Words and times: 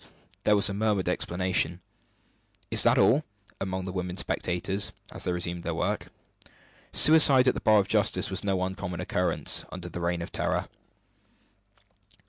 There 0.45 0.55
was 0.55 0.67
a 0.67 0.73
murmuring 0.73 1.07
exclamation, 1.07 1.79
"Is 2.71 2.81
that 2.81 2.97
all?" 2.97 3.23
among 3.59 3.83
the 3.83 3.91
women 3.91 4.17
spectators, 4.17 4.91
as 5.11 5.25
they 5.25 5.31
resumed 5.31 5.61
their 5.61 5.75
work. 5.75 6.07
Suicide 6.91 7.47
at 7.47 7.53
the 7.53 7.61
bar 7.61 7.77
of 7.79 7.87
justice 7.87 8.31
was 8.31 8.43
no 8.43 8.63
uncommon 8.63 8.99
occurrence, 8.99 9.63
under 9.71 9.89
the 9.89 10.01
Reign 10.01 10.23
of 10.23 10.31
Terror. 10.31 10.67